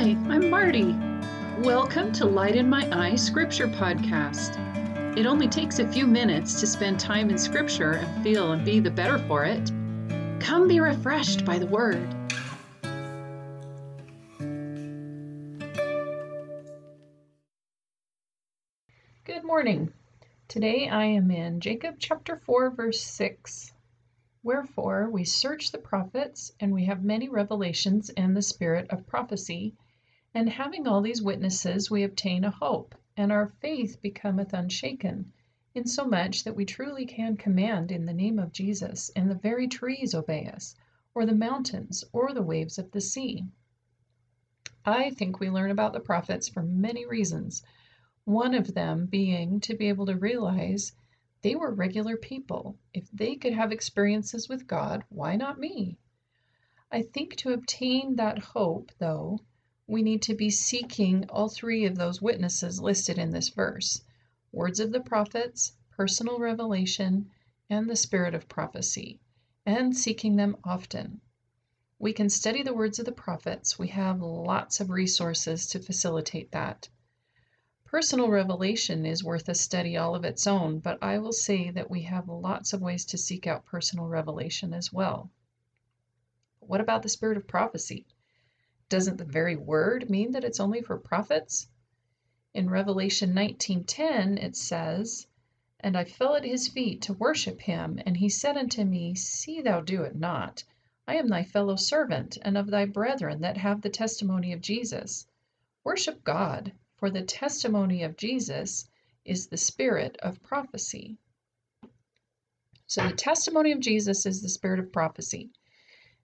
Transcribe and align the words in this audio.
Hi, 0.00 0.16
I'm 0.30 0.48
Marty. 0.48 0.96
Welcome 1.58 2.10
to 2.12 2.24
Light 2.24 2.56
in 2.56 2.70
My 2.70 2.88
Eye 2.90 3.16
Scripture 3.16 3.68
Podcast. 3.68 4.56
It 5.18 5.26
only 5.26 5.46
takes 5.46 5.78
a 5.78 5.86
few 5.86 6.06
minutes 6.06 6.58
to 6.60 6.66
spend 6.66 6.98
time 6.98 7.28
in 7.28 7.36
Scripture 7.36 7.96
and 7.96 8.24
feel 8.24 8.52
and 8.52 8.64
be 8.64 8.80
the 8.80 8.90
better 8.90 9.18
for 9.18 9.44
it. 9.44 9.70
Come 10.40 10.68
be 10.68 10.80
refreshed 10.80 11.44
by 11.44 11.58
the 11.58 11.66
Word. 11.66 12.08
Good 19.26 19.44
morning. 19.44 19.92
Today 20.48 20.88
I 20.88 21.04
am 21.04 21.30
in 21.30 21.60
Jacob 21.60 21.96
chapter 21.98 22.36
4, 22.46 22.70
verse 22.70 23.02
6. 23.02 23.74
Wherefore 24.42 25.10
we 25.10 25.24
search 25.24 25.70
the 25.70 25.76
prophets, 25.76 26.52
and 26.58 26.72
we 26.72 26.86
have 26.86 27.04
many 27.04 27.28
revelations 27.28 28.08
and 28.08 28.34
the 28.34 28.40
spirit 28.40 28.88
of 28.88 29.06
prophecy. 29.06 29.74
And 30.32 30.48
having 30.48 30.86
all 30.86 31.00
these 31.00 31.20
witnesses, 31.20 31.90
we 31.90 32.04
obtain 32.04 32.44
a 32.44 32.52
hope, 32.52 32.94
and 33.16 33.32
our 33.32 33.48
faith 33.60 34.00
becometh 34.00 34.52
unshaken, 34.52 35.32
insomuch 35.74 36.44
that 36.44 36.54
we 36.54 36.64
truly 36.64 37.04
can 37.04 37.36
command 37.36 37.90
in 37.90 38.06
the 38.06 38.12
name 38.12 38.38
of 38.38 38.52
Jesus, 38.52 39.10
and 39.16 39.28
the 39.28 39.34
very 39.34 39.66
trees 39.66 40.14
obey 40.14 40.46
us, 40.46 40.76
or 41.14 41.26
the 41.26 41.34
mountains, 41.34 42.04
or 42.12 42.32
the 42.32 42.42
waves 42.42 42.78
of 42.78 42.92
the 42.92 43.00
sea. 43.00 43.44
I 44.84 45.10
think 45.10 45.40
we 45.40 45.50
learn 45.50 45.72
about 45.72 45.92
the 45.92 46.00
prophets 46.00 46.48
for 46.48 46.62
many 46.62 47.06
reasons, 47.06 47.64
one 48.24 48.54
of 48.54 48.72
them 48.72 49.06
being 49.06 49.58
to 49.60 49.74
be 49.74 49.88
able 49.88 50.06
to 50.06 50.16
realize 50.16 50.92
they 51.42 51.56
were 51.56 51.74
regular 51.74 52.16
people. 52.16 52.78
If 52.94 53.10
they 53.10 53.34
could 53.34 53.54
have 53.54 53.72
experiences 53.72 54.48
with 54.48 54.68
God, 54.68 55.02
why 55.08 55.34
not 55.34 55.58
me? 55.58 55.98
I 56.92 57.02
think 57.02 57.34
to 57.36 57.52
obtain 57.52 58.14
that 58.16 58.38
hope, 58.38 58.92
though, 58.98 59.40
we 59.90 60.02
need 60.02 60.22
to 60.22 60.36
be 60.36 60.48
seeking 60.48 61.28
all 61.30 61.48
three 61.48 61.84
of 61.84 61.96
those 61.96 62.22
witnesses 62.22 62.80
listed 62.80 63.18
in 63.18 63.32
this 63.32 63.48
verse 63.48 64.00
words 64.52 64.78
of 64.78 64.92
the 64.92 65.00
prophets, 65.00 65.72
personal 65.90 66.38
revelation, 66.38 67.28
and 67.68 67.90
the 67.90 67.96
spirit 67.96 68.32
of 68.32 68.48
prophecy, 68.48 69.18
and 69.66 69.96
seeking 69.96 70.36
them 70.36 70.56
often. 70.62 71.20
We 71.98 72.12
can 72.12 72.30
study 72.30 72.62
the 72.62 72.72
words 72.72 73.00
of 73.00 73.04
the 73.04 73.10
prophets, 73.10 73.80
we 73.80 73.88
have 73.88 74.22
lots 74.22 74.78
of 74.78 74.90
resources 74.90 75.66
to 75.66 75.80
facilitate 75.80 76.52
that. 76.52 76.88
Personal 77.84 78.28
revelation 78.28 79.04
is 79.04 79.24
worth 79.24 79.48
a 79.48 79.56
study 79.56 79.96
all 79.96 80.14
of 80.14 80.24
its 80.24 80.46
own, 80.46 80.78
but 80.78 81.02
I 81.02 81.18
will 81.18 81.32
say 81.32 81.68
that 81.72 81.90
we 81.90 82.02
have 82.02 82.28
lots 82.28 82.72
of 82.72 82.80
ways 82.80 83.04
to 83.06 83.18
seek 83.18 83.48
out 83.48 83.66
personal 83.66 84.06
revelation 84.06 84.72
as 84.72 84.92
well. 84.92 85.32
What 86.60 86.80
about 86.80 87.02
the 87.02 87.08
spirit 87.08 87.36
of 87.36 87.48
prophecy? 87.48 88.06
Doesn't 88.90 89.18
the 89.18 89.24
very 89.24 89.54
word 89.54 90.10
mean 90.10 90.32
that 90.32 90.42
it's 90.42 90.58
only 90.58 90.82
for 90.82 90.98
prophets? 90.98 91.68
In 92.52 92.68
Revelation 92.68 93.32
19:10 93.32 94.36
it 94.36 94.56
says, 94.56 95.28
"And 95.78 95.96
I 95.96 96.02
fell 96.02 96.34
at 96.34 96.44
his 96.44 96.66
feet 96.66 97.02
to 97.02 97.12
worship 97.12 97.60
him, 97.60 98.00
and 98.04 98.16
he 98.16 98.28
said 98.28 98.56
unto 98.56 98.84
me, 98.84 99.14
See 99.14 99.62
thou 99.62 99.80
do 99.80 100.02
it 100.02 100.16
not. 100.16 100.64
I 101.06 101.14
am 101.14 101.28
thy 101.28 101.44
fellow 101.44 101.76
servant, 101.76 102.36
and 102.42 102.58
of 102.58 102.66
thy 102.66 102.84
brethren 102.84 103.42
that 103.42 103.56
have 103.58 103.80
the 103.80 103.90
testimony 103.90 104.52
of 104.52 104.60
Jesus. 104.60 105.24
Worship 105.84 106.24
God, 106.24 106.72
for 106.96 107.10
the 107.10 107.22
testimony 107.22 108.02
of 108.02 108.16
Jesus 108.16 108.90
is 109.24 109.46
the 109.46 109.56
spirit 109.56 110.16
of 110.16 110.42
prophecy. 110.42 111.16
So 112.88 113.06
the 113.06 113.14
testimony 113.14 113.70
of 113.70 113.78
Jesus 113.78 114.26
is 114.26 114.42
the 114.42 114.48
spirit 114.48 114.80
of 114.80 114.90
prophecy. 114.90 115.52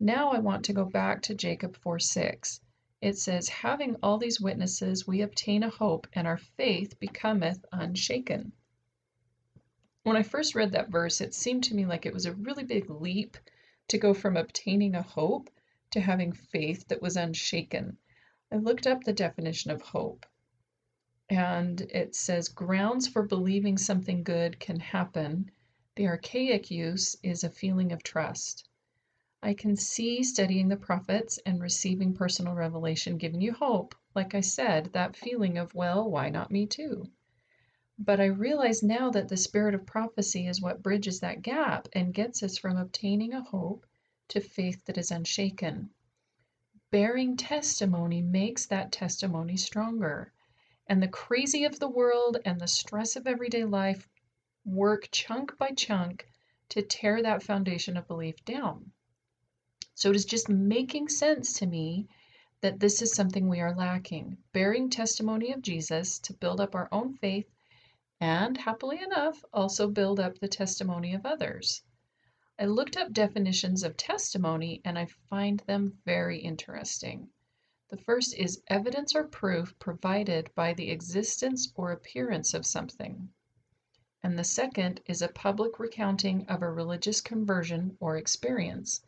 Now 0.00 0.30
I 0.30 0.38
want 0.38 0.66
to 0.66 0.72
go 0.72 0.84
back 0.84 1.22
to 1.22 1.34
Jacob 1.34 1.76
4 1.76 1.98
6. 1.98 2.60
It 3.00 3.18
says, 3.18 3.48
Having 3.48 3.96
all 4.00 4.16
these 4.18 4.40
witnesses, 4.40 5.08
we 5.08 5.22
obtain 5.22 5.64
a 5.64 5.70
hope, 5.70 6.06
and 6.12 6.24
our 6.24 6.36
faith 6.36 7.00
becometh 7.00 7.64
unshaken. 7.72 8.52
When 10.04 10.16
I 10.16 10.22
first 10.22 10.54
read 10.54 10.70
that 10.72 10.90
verse, 10.90 11.20
it 11.20 11.34
seemed 11.34 11.64
to 11.64 11.74
me 11.74 11.84
like 11.84 12.06
it 12.06 12.14
was 12.14 12.26
a 12.26 12.32
really 12.32 12.62
big 12.62 12.88
leap 12.88 13.36
to 13.88 13.98
go 13.98 14.14
from 14.14 14.36
obtaining 14.36 14.94
a 14.94 15.02
hope 15.02 15.50
to 15.90 16.00
having 16.00 16.32
faith 16.32 16.86
that 16.88 17.02
was 17.02 17.16
unshaken. 17.16 17.98
I 18.52 18.56
looked 18.56 18.86
up 18.86 19.02
the 19.02 19.12
definition 19.12 19.72
of 19.72 19.82
hope 19.82 20.26
and 21.28 21.80
it 21.80 22.14
says 22.14 22.48
grounds 22.48 23.08
for 23.08 23.22
believing 23.22 23.76
something 23.76 24.22
good 24.22 24.60
can 24.60 24.78
happen. 24.78 25.50
The 25.96 26.06
archaic 26.06 26.70
use 26.70 27.16
is 27.22 27.42
a 27.42 27.50
feeling 27.50 27.90
of 27.90 28.02
trust. 28.02 28.68
I 29.40 29.54
can 29.54 29.76
see 29.76 30.24
studying 30.24 30.66
the 30.66 30.76
prophets 30.76 31.38
and 31.46 31.62
receiving 31.62 32.12
personal 32.12 32.54
revelation 32.54 33.18
giving 33.18 33.40
you 33.40 33.52
hope. 33.52 33.94
Like 34.12 34.34
I 34.34 34.40
said, 34.40 34.92
that 34.94 35.14
feeling 35.14 35.58
of, 35.58 35.72
well, 35.76 36.10
why 36.10 36.28
not 36.28 36.50
me 36.50 36.66
too? 36.66 37.08
But 38.00 38.20
I 38.20 38.26
realize 38.26 38.82
now 38.82 39.10
that 39.10 39.28
the 39.28 39.36
spirit 39.36 39.76
of 39.76 39.86
prophecy 39.86 40.48
is 40.48 40.60
what 40.60 40.82
bridges 40.82 41.20
that 41.20 41.42
gap 41.42 41.86
and 41.92 42.12
gets 42.12 42.42
us 42.42 42.58
from 42.58 42.76
obtaining 42.76 43.32
a 43.32 43.40
hope 43.40 43.86
to 44.28 44.40
faith 44.40 44.84
that 44.86 44.98
is 44.98 45.12
unshaken. 45.12 45.90
Bearing 46.90 47.36
testimony 47.36 48.22
makes 48.22 48.66
that 48.66 48.90
testimony 48.90 49.56
stronger 49.56 50.32
and 50.88 51.00
the 51.00 51.06
crazy 51.06 51.64
of 51.64 51.78
the 51.78 51.88
world 51.88 52.38
and 52.44 52.60
the 52.60 52.66
stress 52.66 53.14
of 53.14 53.28
everyday 53.28 53.64
life 53.64 54.08
work 54.64 55.08
chunk 55.12 55.56
by 55.58 55.70
chunk 55.70 56.26
to 56.70 56.82
tear 56.82 57.22
that 57.22 57.44
foundation 57.44 57.96
of 57.96 58.08
belief 58.08 58.44
down. 58.44 58.90
So 60.00 60.10
it 60.10 60.14
is 60.14 60.26
just 60.26 60.48
making 60.48 61.08
sense 61.08 61.54
to 61.54 61.66
me 61.66 62.06
that 62.60 62.78
this 62.78 63.02
is 63.02 63.12
something 63.12 63.48
we 63.48 63.58
are 63.58 63.74
lacking 63.74 64.38
bearing 64.52 64.90
testimony 64.90 65.50
of 65.50 65.60
Jesus 65.60 66.20
to 66.20 66.34
build 66.34 66.60
up 66.60 66.76
our 66.76 66.88
own 66.92 67.14
faith 67.14 67.50
and, 68.20 68.56
happily 68.56 69.02
enough, 69.02 69.44
also 69.52 69.88
build 69.90 70.20
up 70.20 70.38
the 70.38 70.46
testimony 70.46 71.14
of 71.14 71.26
others. 71.26 71.82
I 72.60 72.66
looked 72.66 72.96
up 72.96 73.12
definitions 73.12 73.82
of 73.82 73.96
testimony 73.96 74.80
and 74.84 74.96
I 74.96 75.06
find 75.28 75.58
them 75.66 75.98
very 76.04 76.38
interesting. 76.38 77.30
The 77.88 77.98
first 77.98 78.36
is 78.36 78.62
evidence 78.68 79.16
or 79.16 79.24
proof 79.24 79.76
provided 79.80 80.48
by 80.54 80.74
the 80.74 80.90
existence 80.92 81.72
or 81.74 81.90
appearance 81.90 82.54
of 82.54 82.64
something. 82.64 83.30
And 84.22 84.38
the 84.38 84.44
second 84.44 85.00
is 85.06 85.22
a 85.22 85.28
public 85.28 85.80
recounting 85.80 86.46
of 86.46 86.62
a 86.62 86.70
religious 86.70 87.20
conversion 87.20 87.96
or 87.98 88.16
experience. 88.16 89.00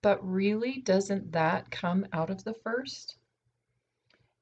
But 0.00 0.24
really, 0.24 0.80
doesn't 0.80 1.32
that 1.32 1.72
come 1.72 2.06
out 2.12 2.30
of 2.30 2.44
the 2.44 2.54
first? 2.54 3.16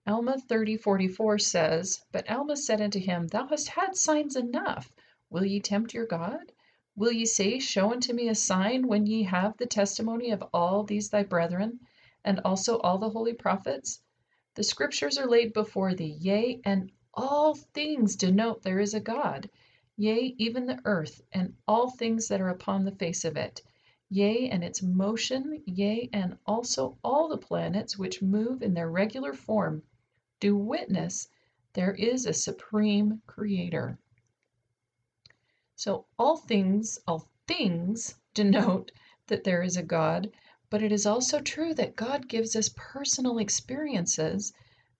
Alma 0.06 0.36
30:44 0.36 1.40
says, 1.40 2.04
But 2.12 2.30
Alma 2.30 2.56
said 2.56 2.82
unto 2.82 2.98
him, 2.98 3.26
Thou 3.26 3.46
hast 3.46 3.68
had 3.68 3.96
signs 3.96 4.36
enough. 4.36 4.92
Will 5.30 5.46
ye 5.46 5.60
tempt 5.60 5.94
your 5.94 6.04
God? 6.04 6.52
Will 6.94 7.10
ye 7.10 7.24
say, 7.24 7.58
Show 7.58 7.90
unto 7.90 8.12
me 8.12 8.28
a 8.28 8.34
sign 8.34 8.86
when 8.86 9.06
ye 9.06 9.22
have 9.22 9.56
the 9.56 9.64
testimony 9.64 10.30
of 10.30 10.44
all 10.52 10.84
these 10.84 11.08
thy 11.08 11.22
brethren? 11.22 11.80
and 12.22 12.40
also 12.40 12.78
all 12.80 12.98
the 12.98 13.08
holy 13.08 13.32
prophets? 13.32 14.00
The 14.56 14.62
scriptures 14.62 15.16
are 15.16 15.26
laid 15.26 15.54
before 15.54 15.94
thee, 15.94 16.18
yea, 16.20 16.60
and 16.64 16.92
all 17.14 17.54
things 17.54 18.16
denote 18.16 18.62
there 18.62 18.80
is 18.80 18.92
a 18.92 19.00
God, 19.00 19.48
yea, 19.96 20.34
even 20.36 20.66
the 20.66 20.80
earth, 20.84 21.22
and 21.32 21.56
all 21.66 21.88
things 21.88 22.28
that 22.28 22.42
are 22.42 22.50
upon 22.50 22.84
the 22.84 22.92
face 22.96 23.24
of 23.24 23.38
it, 23.38 23.62
yea, 24.08 24.48
and 24.48 24.62
its 24.62 24.82
motion, 24.82 25.62
yea, 25.66 26.08
and 26.12 26.38
also 26.46 26.96
all 27.02 27.28
the 27.28 27.36
planets 27.36 27.98
which 27.98 28.22
move 28.22 28.62
in 28.62 28.74
their 28.74 28.90
regular 28.90 29.32
form, 29.32 29.82
do 30.40 30.56
witness 30.56 31.28
there 31.72 31.94
is 31.94 32.24
a 32.24 32.32
supreme 32.32 33.20
creator. 33.26 33.98
So 35.74 36.06
all 36.18 36.36
things, 36.36 36.98
all 37.06 37.28
things 37.46 38.14
denote 38.32 38.92
that 39.26 39.44
there 39.44 39.62
is 39.62 39.76
a 39.76 39.82
God, 39.82 40.32
but 40.70 40.82
it 40.82 40.90
is 40.90 41.04
also 41.04 41.40
true 41.40 41.74
that 41.74 41.96
God 41.96 42.28
gives 42.28 42.56
us 42.56 42.70
personal 42.74 43.38
experiences 43.38 44.52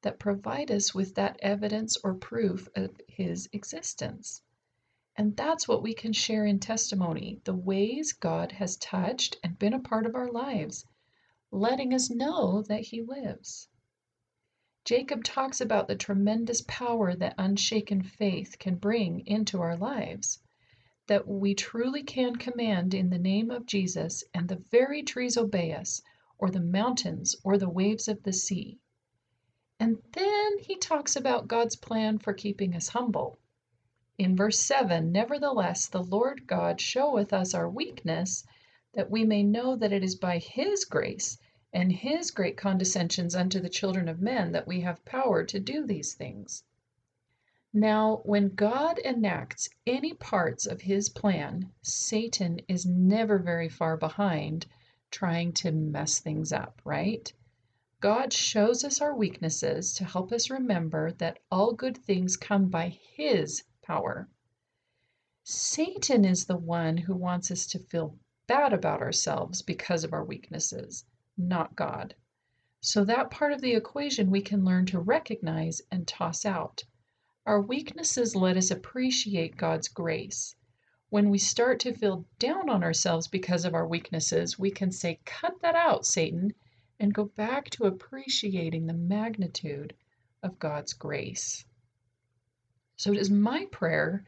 that 0.02 0.18
provide 0.18 0.70
us 0.70 0.94
with 0.94 1.14
that 1.14 1.38
evidence 1.40 1.96
or 2.04 2.14
proof 2.14 2.68
of 2.76 3.00
His 3.08 3.48
existence. 3.52 4.42
And 5.16 5.36
that's 5.36 5.66
what 5.66 5.82
we 5.82 5.94
can 5.94 6.12
share 6.12 6.44
in 6.44 6.60
testimony 6.60 7.40
the 7.44 7.54
ways 7.54 8.12
God 8.12 8.52
has 8.52 8.76
touched 8.76 9.38
and 9.42 9.58
been 9.58 9.72
a 9.72 9.80
part 9.80 10.06
of 10.06 10.14
our 10.14 10.30
lives, 10.30 10.84
letting 11.50 11.94
us 11.94 12.10
know 12.10 12.62
that 12.68 12.82
He 12.82 13.02
lives. 13.02 13.68
Jacob 14.84 15.24
talks 15.24 15.60
about 15.60 15.88
the 15.88 15.96
tremendous 15.96 16.62
power 16.68 17.14
that 17.14 17.34
unshaken 17.38 18.02
faith 18.02 18.58
can 18.58 18.76
bring 18.76 19.26
into 19.26 19.60
our 19.60 19.76
lives 19.76 20.38
that 21.06 21.26
we 21.26 21.54
truly 21.54 22.02
can 22.02 22.34
command 22.34 22.92
in 22.92 23.10
the 23.10 23.18
name 23.18 23.50
of 23.50 23.64
Jesus, 23.66 24.24
and 24.34 24.48
the 24.48 24.62
very 24.70 25.02
trees 25.02 25.36
obey 25.36 25.72
us, 25.72 26.02
or 26.36 26.50
the 26.50 26.60
mountains, 26.60 27.36
or 27.44 27.56
the 27.56 27.68
waves 27.68 28.08
of 28.08 28.22
the 28.24 28.32
sea. 28.32 28.78
And 29.78 30.02
then 30.12 30.58
he 30.58 30.76
talks 30.76 31.14
about 31.14 31.46
God's 31.46 31.76
plan 31.76 32.18
for 32.18 32.32
keeping 32.32 32.74
us 32.74 32.88
humble. 32.88 33.38
In 34.18 34.34
verse 34.34 34.58
7, 34.60 35.12
nevertheless, 35.12 35.88
the 35.88 36.02
Lord 36.02 36.46
God 36.46 36.80
showeth 36.80 37.34
us 37.34 37.52
our 37.52 37.68
weakness, 37.68 38.46
that 38.94 39.10
we 39.10 39.24
may 39.26 39.42
know 39.42 39.76
that 39.76 39.92
it 39.92 40.02
is 40.02 40.14
by 40.14 40.38
his 40.38 40.86
grace 40.86 41.36
and 41.70 41.92
his 41.92 42.30
great 42.30 42.56
condescensions 42.56 43.34
unto 43.34 43.60
the 43.60 43.68
children 43.68 44.08
of 44.08 44.22
men 44.22 44.52
that 44.52 44.66
we 44.66 44.80
have 44.80 45.04
power 45.04 45.44
to 45.44 45.60
do 45.60 45.84
these 45.84 46.14
things. 46.14 46.64
Now, 47.74 48.22
when 48.24 48.54
God 48.54 48.98
enacts 49.00 49.68
any 49.86 50.14
parts 50.14 50.64
of 50.64 50.80
his 50.80 51.10
plan, 51.10 51.70
Satan 51.82 52.60
is 52.68 52.86
never 52.86 53.38
very 53.38 53.68
far 53.68 53.98
behind 53.98 54.64
trying 55.10 55.52
to 55.52 55.72
mess 55.72 56.20
things 56.20 56.54
up, 56.54 56.80
right? 56.86 57.30
God 58.00 58.32
shows 58.32 58.82
us 58.82 59.02
our 59.02 59.14
weaknesses 59.14 59.92
to 59.92 60.06
help 60.06 60.32
us 60.32 60.48
remember 60.48 61.12
that 61.18 61.38
all 61.50 61.74
good 61.74 61.98
things 61.98 62.38
come 62.38 62.70
by 62.70 62.88
his 62.88 63.62
power. 63.86 64.28
Satan 65.44 66.24
is 66.24 66.44
the 66.44 66.56
one 66.56 66.96
who 66.96 67.14
wants 67.14 67.52
us 67.52 67.66
to 67.68 67.78
feel 67.78 68.18
bad 68.48 68.72
about 68.72 69.00
ourselves 69.00 69.62
because 69.62 70.02
of 70.02 70.12
our 70.12 70.24
weaknesses, 70.24 71.04
not 71.38 71.76
God. 71.76 72.14
So, 72.80 73.04
that 73.04 73.30
part 73.30 73.52
of 73.52 73.60
the 73.60 73.74
equation 73.74 74.30
we 74.30 74.42
can 74.42 74.64
learn 74.64 74.86
to 74.86 74.98
recognize 74.98 75.82
and 75.90 76.06
toss 76.06 76.44
out. 76.44 76.82
Our 77.46 77.60
weaknesses 77.60 78.34
let 78.34 78.56
us 78.56 78.72
appreciate 78.72 79.56
God's 79.56 79.86
grace. 79.86 80.56
When 81.08 81.30
we 81.30 81.38
start 81.38 81.78
to 81.80 81.94
feel 81.94 82.26
down 82.40 82.68
on 82.68 82.82
ourselves 82.82 83.28
because 83.28 83.64
of 83.64 83.74
our 83.74 83.86
weaknesses, 83.86 84.58
we 84.58 84.72
can 84.72 84.90
say, 84.90 85.20
Cut 85.24 85.60
that 85.62 85.76
out, 85.76 86.04
Satan, 86.04 86.54
and 86.98 87.14
go 87.14 87.26
back 87.26 87.70
to 87.70 87.84
appreciating 87.84 88.86
the 88.86 88.94
magnitude 88.94 89.94
of 90.42 90.58
God's 90.58 90.92
grace. 90.92 91.64
So 92.96 93.12
it 93.12 93.18
is 93.18 93.30
my 93.30 93.66
prayer 93.66 94.24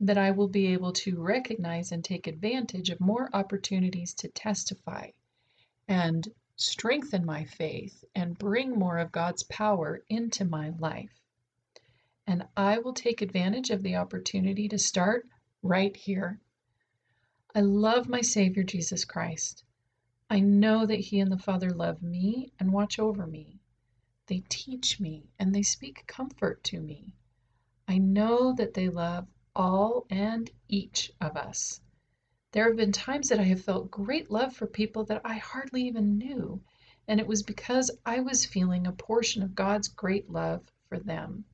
that 0.00 0.18
I 0.18 0.30
will 0.30 0.48
be 0.48 0.66
able 0.68 0.92
to 0.92 1.20
recognize 1.20 1.92
and 1.92 2.04
take 2.04 2.26
advantage 2.26 2.90
of 2.90 3.00
more 3.00 3.30
opportunities 3.32 4.14
to 4.14 4.28
testify 4.28 5.10
and 5.88 6.28
strengthen 6.56 7.24
my 7.24 7.44
faith 7.44 8.04
and 8.14 8.38
bring 8.38 8.70
more 8.70 8.98
of 8.98 9.12
God's 9.12 9.42
power 9.44 10.02
into 10.08 10.44
my 10.44 10.70
life 10.78 11.22
and 12.26 12.44
I 12.56 12.78
will 12.78 12.92
take 12.92 13.22
advantage 13.22 13.70
of 13.70 13.82
the 13.82 13.96
opportunity 13.96 14.68
to 14.68 14.78
start 14.78 15.28
right 15.62 15.96
here. 15.96 16.40
I 17.54 17.60
love 17.60 18.08
my 18.08 18.20
Savior 18.20 18.64
Jesus 18.64 19.04
Christ. 19.04 19.62
I 20.28 20.40
know 20.40 20.86
that 20.86 20.98
He 20.98 21.20
and 21.20 21.30
the 21.30 21.38
Father 21.38 21.70
love 21.70 22.02
me 22.02 22.52
and 22.58 22.72
watch 22.72 22.98
over 22.98 23.26
me. 23.26 23.60
They 24.26 24.42
teach 24.48 24.98
me 24.98 25.28
and 25.38 25.54
they 25.54 25.62
speak 25.62 26.04
comfort 26.08 26.64
to 26.64 26.80
me. 26.80 27.12
I 27.88 27.98
know 27.98 28.52
that 28.54 28.74
they 28.74 28.88
love 28.88 29.28
all 29.54 30.06
and 30.10 30.50
each 30.68 31.12
of 31.20 31.36
us. 31.36 31.80
There 32.52 32.66
have 32.66 32.76
been 32.76 32.92
times 32.92 33.28
that 33.28 33.38
I 33.38 33.44
have 33.44 33.62
felt 33.62 33.90
great 33.90 34.30
love 34.30 34.54
for 34.54 34.66
people 34.66 35.04
that 35.04 35.22
I 35.24 35.34
hardly 35.34 35.86
even 35.86 36.18
knew, 36.18 36.60
and 37.06 37.20
it 37.20 37.26
was 37.26 37.42
because 37.42 37.90
I 38.04 38.20
was 38.20 38.44
feeling 38.44 38.86
a 38.86 38.92
portion 38.92 39.42
of 39.42 39.54
God's 39.54 39.88
great 39.88 40.28
love 40.28 40.64
for 40.88 40.98
them 40.98 41.44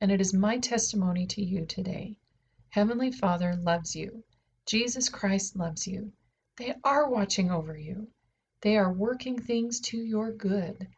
and 0.00 0.12
it 0.12 0.20
is 0.20 0.34
my 0.34 0.58
testimony 0.58 1.26
to 1.26 1.42
you 1.42 1.64
today. 1.64 2.14
Heavenly 2.68 3.10
Father 3.10 3.56
loves 3.56 3.96
you. 3.96 4.22
Jesus 4.66 5.08
Christ 5.08 5.56
loves 5.56 5.86
you. 5.86 6.12
They 6.56 6.74
are 6.84 7.08
watching 7.08 7.50
over 7.50 7.76
you. 7.76 8.08
They 8.60 8.76
are 8.76 8.92
working 8.92 9.38
things 9.38 9.80
to 9.80 9.98
your 9.98 10.32
good. 10.32 10.88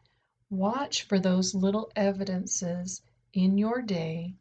Watch 0.49 1.03
for 1.03 1.19
those 1.19 1.55
little 1.55 1.91
evidences 1.95 3.01
in 3.31 3.57
your 3.57 3.81
day 3.81 4.35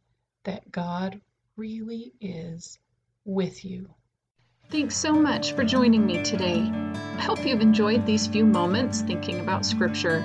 that 0.49 0.73
God 0.73 1.21
really 1.59 2.15
is 2.23 2.79
with 3.27 3.67
you. 3.67 3.91
Thanks 4.71 4.97
so 4.97 5.13
much 5.13 5.53
for 5.53 5.63
joining 5.63 6.07
me 6.07 6.23
today. 6.23 6.61
I 6.73 7.21
hope 7.21 7.45
you've 7.45 7.61
enjoyed 7.61 8.07
these 8.07 8.27
few 8.27 8.47
moments 8.47 9.03
thinking 9.03 9.41
about 9.41 9.67
Scripture. 9.67 10.21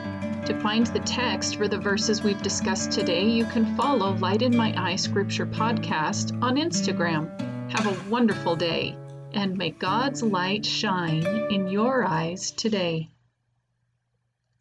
To 0.45 0.57
find 0.61 0.87
the 0.87 1.01
text 1.01 1.57
for 1.57 1.67
the 1.67 1.77
verses 1.77 2.23
we've 2.23 2.41
discussed 2.41 2.93
today, 2.93 3.25
you 3.25 3.43
can 3.47 3.75
follow 3.75 4.13
Light 4.15 4.43
in 4.43 4.55
My 4.55 4.73
Eye 4.81 4.95
Scripture 4.95 5.45
Podcast 5.45 6.41
on 6.41 6.55
Instagram. 6.55 7.27
Have 7.73 7.87
a 7.87 8.09
wonderful 8.09 8.55
day, 8.55 8.95
and 9.33 9.57
may 9.57 9.71
God's 9.71 10.23
light 10.23 10.65
shine 10.65 11.25
in 11.51 11.67
your 11.67 12.05
eyes 12.05 12.51
today. 12.51 13.09